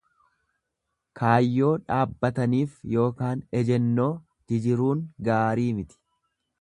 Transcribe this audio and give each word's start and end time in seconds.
Kaayyoo 1.19 1.73
dhaabbataniif 1.81 2.73
ykn 3.03 3.45
ejennoo 3.61 4.11
jijiruun 4.53 5.05
gaarii 5.29 5.69
miti. 5.83 6.01